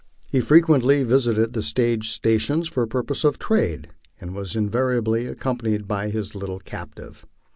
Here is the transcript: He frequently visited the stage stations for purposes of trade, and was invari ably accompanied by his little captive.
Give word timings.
He 0.27 0.41
frequently 0.41 1.03
visited 1.03 1.53
the 1.53 1.61
stage 1.61 2.09
stations 2.09 2.67
for 2.67 2.87
purposes 2.87 3.23
of 3.23 3.37
trade, 3.37 3.89
and 4.19 4.33
was 4.33 4.53
invari 4.53 4.97
ably 4.97 5.27
accompanied 5.27 5.87
by 5.87 6.09
his 6.09 6.33
little 6.33 6.57
captive. 6.57 7.23